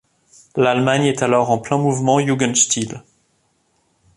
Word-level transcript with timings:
L'Allemagne 0.55 1.05
est 1.05 1.21
alors 1.21 1.51
en 1.51 1.59
plein 1.59 1.77
mouvement 1.77 2.19
jugendstil. 2.19 3.03